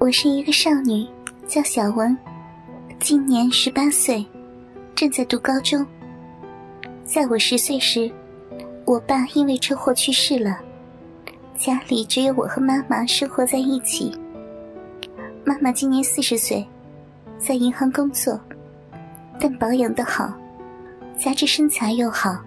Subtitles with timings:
[0.00, 1.04] 我是一个少女，
[1.48, 2.16] 叫小文，
[3.00, 4.24] 今年十八岁，
[4.94, 5.84] 正在读高中。
[7.02, 8.08] 在我十岁时，
[8.84, 10.56] 我爸因为车祸去世了，
[11.56, 14.16] 家里只有我和妈妈生活在一起。
[15.44, 16.64] 妈妈今年四十岁，
[17.36, 18.40] 在银行工作，
[19.40, 20.32] 但保养得好，
[21.18, 22.38] 加之身材又好，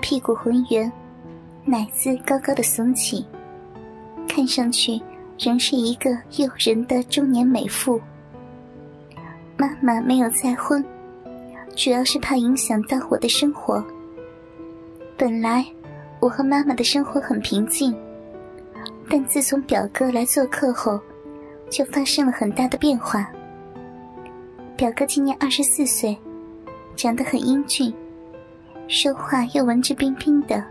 [0.00, 0.90] 屁股浑圆，
[1.66, 3.26] 奶子高高的耸起，
[4.26, 4.98] 看上去。
[5.38, 8.00] 仍是一个诱人的中年美妇。
[9.56, 10.84] 妈妈没有再婚，
[11.76, 13.82] 主要是怕影响到我的生活。
[15.16, 15.64] 本来
[16.20, 17.96] 我和妈妈的生活很平静，
[19.08, 21.00] 但自从表哥来做客后，
[21.70, 23.28] 就发生了很大的变化。
[24.76, 26.16] 表哥今年二十四岁，
[26.96, 27.92] 长得很英俊，
[28.88, 30.64] 说话又文质彬彬的，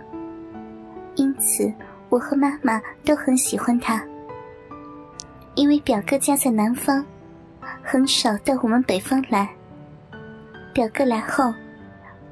[1.16, 1.72] 因此
[2.10, 4.02] 我和妈妈都很喜欢他。
[5.58, 7.04] 因为表哥家在南方，
[7.82, 9.50] 很少到我们北方来。
[10.72, 11.52] 表哥来后，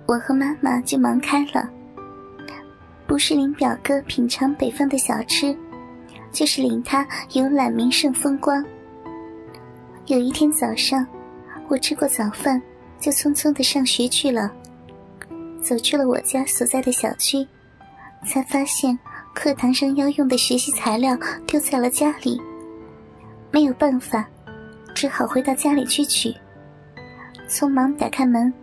[0.06, 1.67] 我和妈妈就忙开了。
[3.08, 5.58] 不是领表哥品尝北方的小吃，
[6.32, 8.64] 就是领他游览名胜风光。
[10.06, 11.04] 有一天早上，
[11.67, 12.62] 我吃过早饭，
[13.00, 14.52] 就匆匆的上学去了。
[15.60, 17.48] 走出了我家所在的小区，
[18.23, 18.98] 才发现
[19.34, 21.17] 课堂上要用的学习材料
[21.48, 22.39] 丢在了家里。
[23.52, 24.28] 没有办法，
[24.94, 26.34] 只好回到家里去取。
[27.48, 28.54] 匆忙打开门，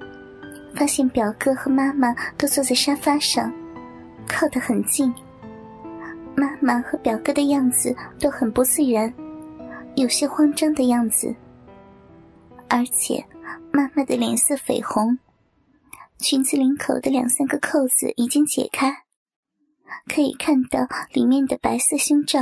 [0.75, 3.53] 发现表哥和妈妈都坐在沙发上，
[4.27, 5.13] 靠得很近。
[6.35, 9.13] 妈妈和表哥的样子都很不自然，
[9.97, 11.35] 有些慌张的样子。
[12.69, 13.25] 而且
[13.71, 15.19] 妈妈的脸色绯红，
[16.19, 19.05] 裙子领口的两三个扣子已经解开，
[20.13, 22.41] 可以看到里面的白色胸罩。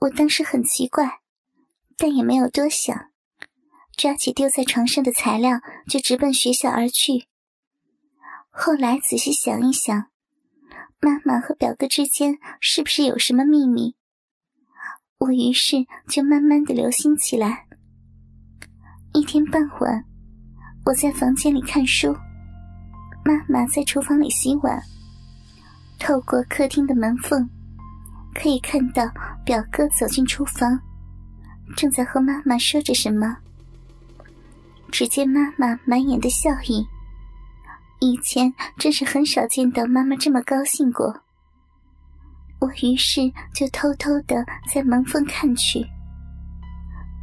[0.00, 1.20] 我当时很奇怪，
[1.96, 3.10] 但也没有多想，
[3.96, 7.26] 抓起丢在床上的材料就直奔学校而去。
[8.50, 10.06] 后来仔细想一想，
[11.00, 13.96] 妈妈和表哥之间是不是有什么秘密？
[15.18, 17.66] 我于是就慢慢的留心起来。
[19.14, 20.04] 一天傍晚，
[20.84, 22.14] 我在房间里看书，
[23.24, 24.80] 妈妈在厨房里洗碗，
[25.98, 27.50] 透过客厅的门缝。
[28.40, 29.02] 可以看到
[29.44, 30.78] 表哥走进厨房，
[31.76, 33.36] 正在和妈妈说着什么。
[34.92, 36.86] 只见妈妈满眼的笑意，
[37.98, 41.12] 以前真是很少见到妈妈这么高兴过。
[42.60, 43.20] 我于是
[43.52, 45.84] 就偷偷的在门缝看去，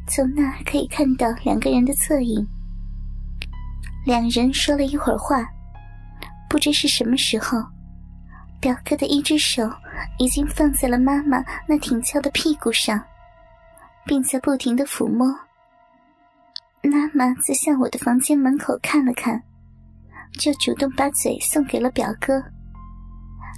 [0.10, 2.46] 从那可以看到两个人的侧影。
[4.06, 5.48] 两人说了一会儿话，
[6.50, 7.58] 不知是什么时候，
[8.60, 9.66] 表哥的一只手。
[10.18, 13.02] 已经放在了妈妈那挺翘的屁股上，
[14.06, 15.28] 并在不停的抚摸。
[16.84, 19.42] 妈妈则向我的房间门口看了看，
[20.40, 22.44] 就主动把嘴送给了表哥，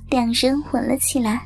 [0.09, 1.41] 两人吻了起来。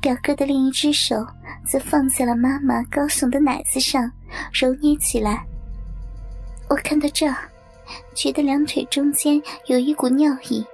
[0.00, 1.26] 表哥的另一只手
[1.66, 4.08] 则放在了妈妈高耸的奶子上，
[4.52, 5.44] 揉捏起来。
[6.68, 7.26] 我看到这，
[8.14, 10.64] 觉得两腿中间有一股尿意。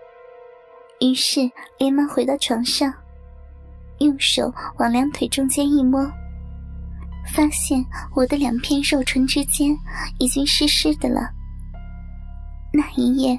[1.03, 2.95] 于是连忙回到床上，
[3.99, 6.01] 用手往两腿中间一摸，
[7.35, 9.77] 发现我的两片肉唇之间
[10.21, 11.29] 已经湿湿的了。
[12.73, 13.37] 那一夜，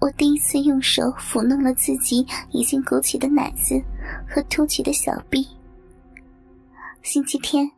[0.00, 3.80] 我第一次用手抚弄了自己已经鼓起的奶子
[4.28, 5.46] 和凸起的小臂。
[7.02, 7.70] 星期天，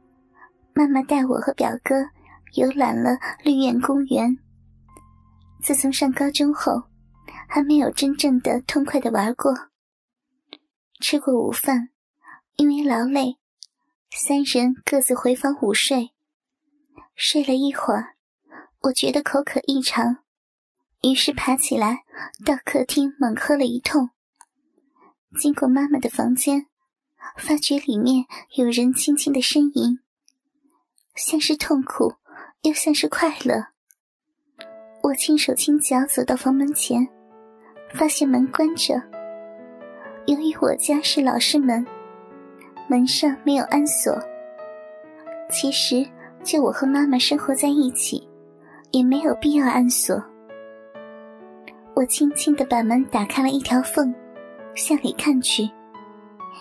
[0.73, 1.95] 妈妈带我和表哥
[2.55, 3.11] 游览了
[3.45, 4.35] 绿苑公园。
[5.63, 6.83] 自从上高中后。
[7.49, 9.53] 还没有真正的痛快的玩过。
[11.01, 11.89] 吃过午饭，
[12.57, 13.39] 因为劳累，
[14.11, 16.11] 三人各自回房午睡。
[17.15, 18.17] 睡了一会儿，
[18.83, 20.19] 我觉得口渴异常，
[21.03, 22.05] 于是爬起来
[22.45, 24.11] 到客厅猛喝了一通。
[25.41, 26.67] 经过妈妈的房间，
[27.37, 28.27] 发觉里面
[28.57, 30.01] 有人轻轻的呻吟，
[31.17, 32.15] 像是痛苦，
[32.63, 33.69] 又像是快乐。
[35.03, 37.18] 我轻手轻脚走到房门前。
[37.93, 39.01] 发现门关着。
[40.27, 41.87] 由于我家是老式门，
[42.89, 44.19] 门上没有安锁。
[45.51, 46.07] 其实
[46.43, 48.29] 就我和妈妈生活在一起，
[48.91, 50.23] 也没有必要安锁。
[51.95, 54.15] 我轻轻的把门打开了一条缝，
[54.75, 55.69] 向里看去。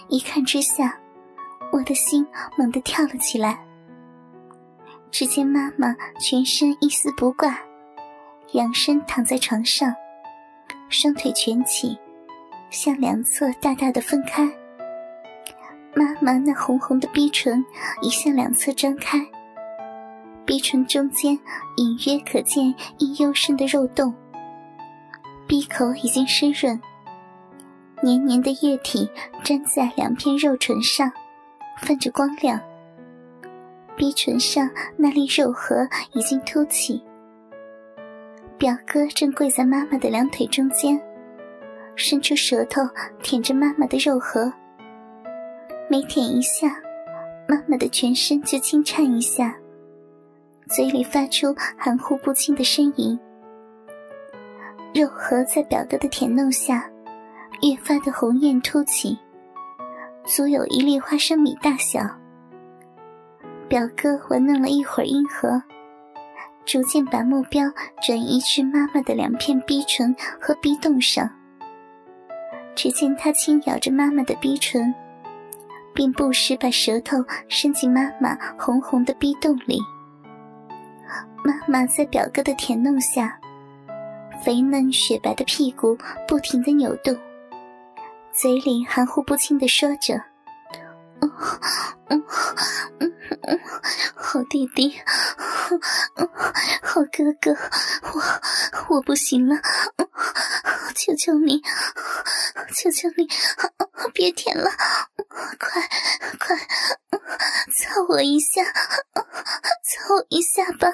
[0.07, 0.97] 一看之下，
[1.71, 2.25] 我的心
[2.57, 3.59] 猛地跳了起来。
[5.11, 7.59] 只见妈妈全身一丝不挂，
[8.53, 9.93] 仰身躺在床上。
[10.89, 11.97] 双腿蜷起，
[12.69, 14.49] 向两侧大大的分开。
[15.93, 17.63] 妈妈那红红的逼唇
[18.01, 19.19] 已向两侧张开，
[20.45, 21.37] 逼唇中间
[21.77, 24.13] 隐约可见一幽深的肉洞，
[25.47, 26.79] 闭口已经湿润，
[28.01, 29.09] 黏黏的液体
[29.43, 31.11] 粘在两片肉唇上，
[31.81, 32.59] 泛着光亮。
[33.95, 37.03] 逼唇上那粒肉核已经凸起。
[38.57, 40.99] 表哥正跪在妈妈的两腿中间，
[41.95, 42.81] 伸出舌头
[43.21, 44.51] 舔着妈妈的肉核。
[45.87, 46.75] 每舔一下，
[47.47, 49.55] 妈妈的全身就轻颤一下，
[50.69, 53.17] 嘴里发出含糊不清的呻吟。
[54.91, 56.89] 肉核在表哥的舔弄下，
[57.61, 59.15] 越发的红艳凸起，
[60.25, 61.99] 足有一粒花生米大小。
[63.67, 65.61] 表哥玩弄了一会儿阴核。
[66.67, 67.63] 逐渐把目标
[68.05, 71.27] 转移至妈妈的两片逼唇和逼洞上。
[72.75, 74.93] 只见他轻咬着妈妈的逼唇，
[75.95, 77.17] 并不时把舌头
[77.47, 79.79] 伸进妈妈红红的逼洞里。
[81.43, 83.39] 妈妈在表哥的舔弄下，
[84.43, 85.97] 肥嫩雪白的屁股
[86.27, 87.17] 不停的扭动，
[88.33, 90.15] 嘴里含糊不清的说着
[91.21, 91.31] ：“嗯
[92.09, 92.23] 嗯嗯
[92.96, 92.96] 嗯，
[94.37, 94.93] 好弟弟。”
[96.83, 97.51] 好哥哥，
[98.13, 99.55] 我我不行了，
[100.95, 101.59] 求求你，
[102.75, 103.27] 求求你，
[104.13, 104.69] 别舔了，
[105.59, 105.81] 快
[106.37, 110.87] 快操我一下，操我一下吧！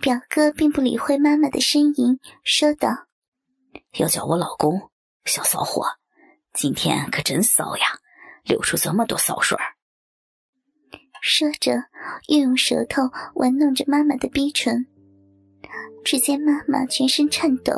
[0.00, 3.08] 表哥并不理会妈妈的呻吟，说道
[3.98, 4.90] ：“要叫我老公，
[5.24, 5.84] 小骚货，
[6.54, 7.98] 今天可真骚呀，
[8.44, 9.58] 流出这么多骚水。”
[11.20, 11.84] 说着，
[12.28, 13.02] 又用舌头
[13.34, 14.86] 玩弄着妈妈的逼唇。
[16.02, 17.72] 只见妈妈全身颤抖：“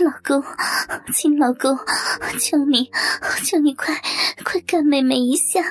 [0.00, 0.42] 老公，
[1.12, 1.76] 亲老公，
[2.38, 2.90] 求你，
[3.44, 3.94] 求你快
[4.44, 5.62] 快干妹妹一下！”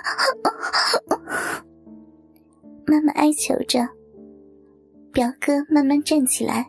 [2.88, 3.88] 妈妈哀求着。
[5.14, 6.68] 表哥慢慢站起来，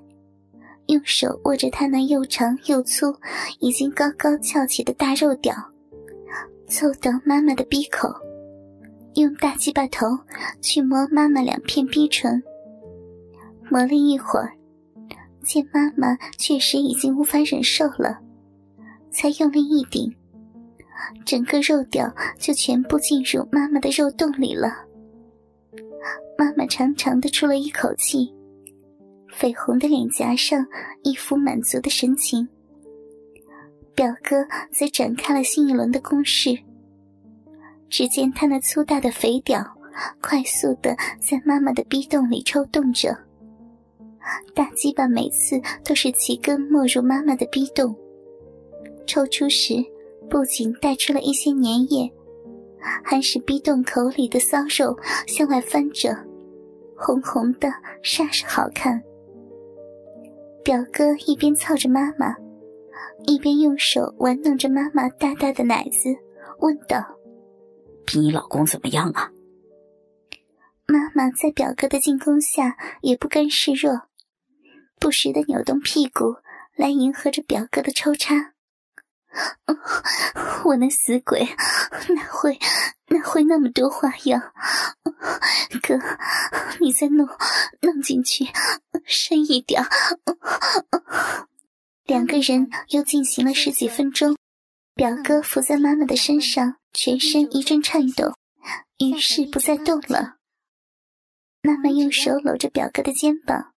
[0.87, 3.15] 用手握着他那又长又粗、
[3.59, 5.55] 已经高高翘起的大肉屌，
[6.69, 8.09] 凑到妈妈的鼻口。
[9.19, 10.07] 用大鸡巴头
[10.61, 12.41] 去磨妈妈两片逼唇，
[13.69, 14.53] 磨了一会儿，
[15.43, 18.21] 见妈妈确实已经无法忍受了，
[19.11, 20.15] 才用力一顶，
[21.27, 24.73] 整个肉屌就全部进入妈妈的肉洞里了。
[26.39, 28.33] 妈妈长长的出了一口气，
[29.37, 30.65] 绯红的脸颊上
[31.03, 32.49] 一副满足的神情。
[33.97, 36.57] 表哥则展开了新一轮的攻势。
[37.91, 39.65] 只见他那粗大的肥屌，
[40.21, 43.17] 快速的在妈妈的逼洞里抽动着。
[44.55, 47.97] 大鸡巴每次都是齐根没入妈妈的逼洞，
[49.07, 49.75] 抽出时
[50.29, 52.13] 不仅带出了一些粘液，
[53.03, 54.95] 还使逼洞口里的骚肉
[55.27, 56.15] 向外翻着，
[56.95, 57.69] 红红的，
[58.03, 59.03] 煞是好看。
[60.63, 62.37] 表哥一边操着妈妈，
[63.27, 66.15] 一边用手玩弄着妈妈大大的奶子，
[66.61, 67.18] 问道。
[68.11, 69.31] 比你老公怎么样啊？
[70.87, 74.09] 妈妈在表哥的进攻下也不甘示弱，
[74.99, 76.37] 不时的扭动屁股
[76.75, 78.55] 来迎合着表哥的抽插。
[80.65, 81.47] 我那死鬼
[82.15, 82.59] 哪会
[83.09, 84.55] 哪会那么多花样？
[85.83, 85.99] 哥，
[86.81, 87.29] 你再弄
[87.83, 88.47] 弄进去
[89.05, 89.85] 深一点。
[92.09, 94.35] 两个人又进行了十几分钟，
[94.99, 96.75] 表哥伏在妈妈的身上。
[96.93, 98.33] 全身一阵颤抖，
[98.99, 100.39] 于是不再动了。
[101.63, 103.73] 妈妈用手搂着表哥的肩膀，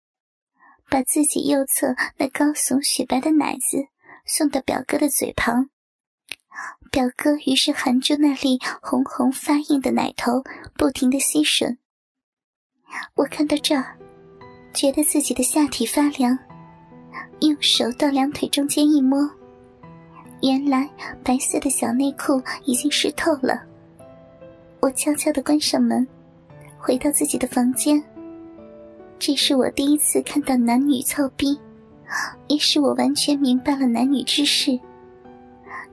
[0.90, 3.88] 把自己右侧那高耸雪白的奶子
[4.26, 5.70] 送到表哥的嘴旁。
[6.92, 10.44] 表哥于是含住那粒红红发硬的奶头，
[10.76, 11.78] 不停的吸吮。
[13.16, 13.98] 我看到这儿，
[14.74, 16.38] 觉得自己的下体发凉，
[17.42, 19.30] 用手到两腿中间一摸。
[20.42, 20.90] 原来
[21.24, 23.62] 白色的小内裤已经湿透了。
[24.80, 26.08] 我悄悄的关上门，
[26.78, 28.02] 回到自己的房间。
[29.18, 31.60] 这是我第一次看到男女操逼，
[32.48, 34.80] 也使我完全明白了男女之事。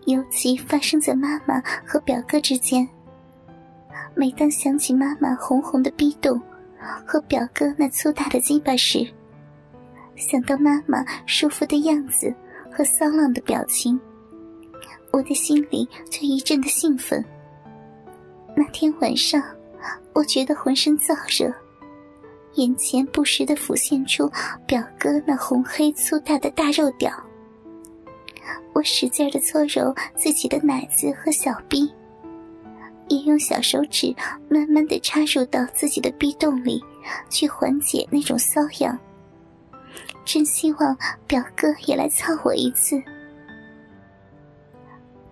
[0.05, 2.89] 尤其发生在妈妈和表哥之间。
[4.15, 6.41] 每当想起妈妈红红的逼洞
[7.05, 9.05] 和表哥那粗大的鸡巴时，
[10.15, 12.33] 想到妈妈舒服的样子
[12.71, 14.01] 和骚浪的表情。
[15.13, 17.25] 我的心里就一阵的兴奋。
[18.57, 19.43] 那天晚上，
[20.13, 21.53] 我觉得浑身燥热，
[22.55, 24.31] 眼前不时的浮现出
[24.67, 27.13] 表哥那红黑粗大的大肉屌。
[28.73, 31.91] 我使劲的搓揉自己的奶子和小臂，
[33.09, 34.15] 也用小手指
[34.49, 36.85] 慢慢的插入到自己的逼洞里，
[37.31, 38.99] 去缓解那种瘙痒。
[40.25, 40.97] 真希望
[41.27, 43.03] 表哥也来操我一次。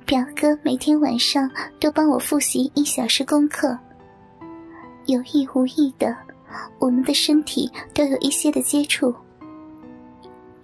[0.04, 3.76] 表哥每天晚上都帮我复习一小时功课，
[5.06, 6.14] 有意无意的，
[6.78, 9.14] 我们的身体都有一些的接触。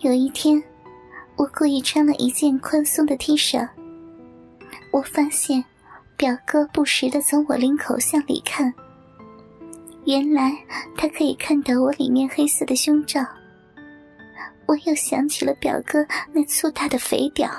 [0.00, 0.62] 有一天，
[1.36, 3.66] 我故意穿了一件宽松的 T 恤，
[4.90, 5.64] 我发现
[6.18, 8.70] 表哥不时的从我领口向里看，
[10.04, 10.52] 原来
[10.94, 13.24] 他可以看到我里面黑色的胸罩。
[14.66, 17.50] 我又想起了表哥那粗大的肥屌，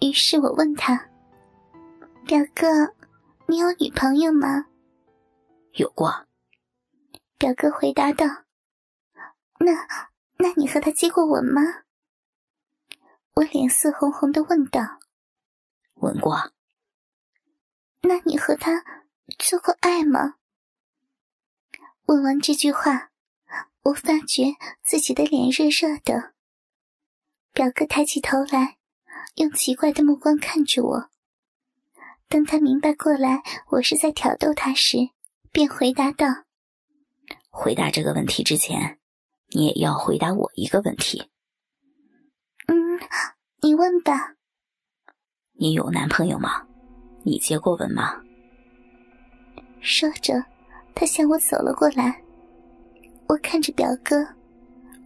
[0.00, 1.10] 于是我问他
[2.26, 2.94] ：“表哥，
[3.46, 4.66] 你有女朋友吗
[5.74, 6.26] ？”“有过。”
[7.38, 8.26] 表哥回答道。
[9.60, 9.72] “那，
[10.38, 11.62] 那你和他接过吻吗？”
[13.34, 14.98] 我脸色红红的问道。
[15.96, 16.52] “吻过。
[18.02, 18.82] ”“那你和他
[19.38, 20.36] 做过爱吗？”
[22.06, 23.10] 问完这句话。
[23.84, 26.34] 我发觉自己的脸热热的。
[27.54, 28.76] 表哥抬起头来，
[29.36, 31.10] 用奇怪的目光看着我。
[32.28, 34.98] 当他明白过来我是在挑逗他时，
[35.50, 36.26] 便回答道
[37.50, 38.98] ：“回答这个问题之前，
[39.48, 41.30] 你也要回答我一个问题。
[42.68, 43.00] ”“嗯，
[43.62, 44.34] 你问吧。
[45.58, 46.66] ”“你有男朋友吗？
[47.24, 48.22] 你接过吻吗？”
[49.80, 50.44] 说着，
[50.94, 52.22] 他向我走了过来。
[53.26, 54.24] 我看着表哥，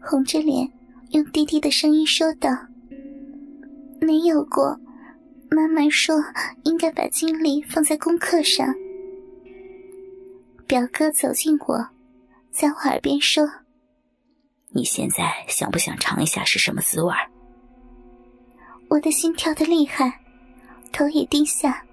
[0.03, 0.71] 红着脸，
[1.11, 2.51] 用低低的声音说道
[4.05, 4.79] ：“没有过，
[5.51, 6.17] 妈妈说
[6.65, 8.75] 应该把精力放在功课上。”
[10.67, 11.89] 表哥走近我，
[12.51, 13.47] 在我耳边说
[14.73, 17.13] ：“你现在想不想尝一下是什么滋味？”
[18.89, 20.21] 我的心跳的厉害，
[20.93, 21.85] 头也低下，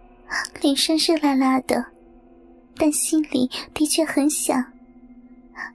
[0.61, 1.85] 脸上热辣辣的，
[2.77, 4.63] 但心里的确很想。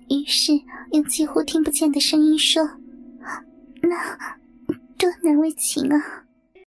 [0.09, 0.53] 于是
[0.93, 2.63] 用几乎听不见的声音说
[3.83, 4.17] ：“那
[4.97, 6.25] 多难为情啊！”